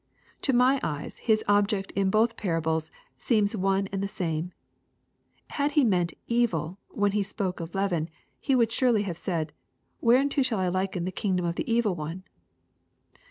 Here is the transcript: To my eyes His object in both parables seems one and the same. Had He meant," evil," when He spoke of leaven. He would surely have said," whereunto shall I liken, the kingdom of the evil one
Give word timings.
To 0.41 0.51
my 0.51 0.79
eyes 0.81 1.19
His 1.19 1.43
object 1.47 1.91
in 1.91 2.09
both 2.09 2.35
parables 2.35 2.89
seems 3.19 3.55
one 3.55 3.87
and 3.91 4.01
the 4.01 4.07
same. 4.07 4.51
Had 5.49 5.73
He 5.73 5.83
meant," 5.83 6.15
evil," 6.41 6.79
when 6.89 7.11
He 7.11 7.21
spoke 7.21 7.59
of 7.59 7.75
leaven. 7.75 8.09
He 8.39 8.55
would 8.55 8.71
surely 8.71 9.03
have 9.03 9.15
said," 9.19 9.53
whereunto 10.01 10.41
shall 10.41 10.57
I 10.57 10.69
liken, 10.69 11.05
the 11.05 11.11
kingdom 11.11 11.45
of 11.45 11.53
the 11.53 11.71
evil 11.71 11.93
one 11.93 12.23